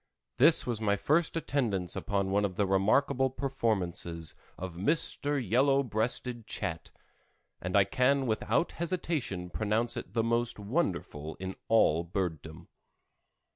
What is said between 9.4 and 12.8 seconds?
pronounce it the most wonderful in all bird dom.